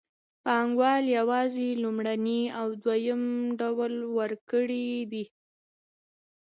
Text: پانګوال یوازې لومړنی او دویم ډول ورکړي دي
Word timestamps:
پانګوال 0.43 1.03
یوازې 1.17 1.67
لومړنی 1.83 2.41
او 2.59 2.67
دویم 2.83 3.23
ډول 3.59 3.93
ورکړي 4.17 4.89
دي 5.11 5.25